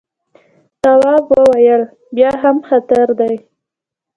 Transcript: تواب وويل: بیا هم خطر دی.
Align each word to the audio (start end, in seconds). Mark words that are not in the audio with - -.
تواب 0.81 1.25
وويل: 1.33 1.81
بیا 2.15 2.31
هم 2.43 2.57
خطر 2.69 3.07
دی. 3.19 3.35